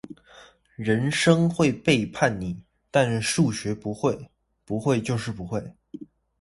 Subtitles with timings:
[0.77, 2.59] 人生會背叛你，
[2.89, 4.31] 但數學不會，
[4.65, 5.75] 不會就是不會